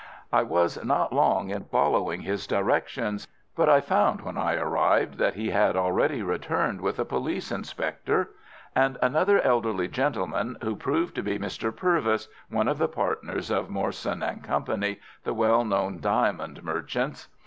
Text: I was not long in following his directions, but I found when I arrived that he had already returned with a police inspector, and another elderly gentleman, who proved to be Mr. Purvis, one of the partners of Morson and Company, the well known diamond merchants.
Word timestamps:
I 0.33 0.41
was 0.41 0.83
not 0.83 1.13
long 1.13 1.51
in 1.51 1.65
following 1.65 2.21
his 2.21 2.47
directions, 2.47 3.27
but 3.55 3.69
I 3.69 3.81
found 3.81 4.21
when 4.21 4.35
I 4.35 4.55
arrived 4.55 5.19
that 5.19 5.35
he 5.35 5.51
had 5.51 5.75
already 5.75 6.23
returned 6.23 6.81
with 6.81 6.97
a 6.97 7.05
police 7.05 7.51
inspector, 7.51 8.31
and 8.75 8.97
another 9.03 9.39
elderly 9.41 9.87
gentleman, 9.87 10.57
who 10.63 10.75
proved 10.75 11.13
to 11.17 11.21
be 11.21 11.37
Mr. 11.37 11.71
Purvis, 11.75 12.29
one 12.49 12.67
of 12.67 12.79
the 12.79 12.87
partners 12.87 13.51
of 13.51 13.69
Morson 13.69 14.23
and 14.23 14.43
Company, 14.43 14.99
the 15.23 15.35
well 15.35 15.63
known 15.63 15.99
diamond 15.99 16.63
merchants. 16.63 17.27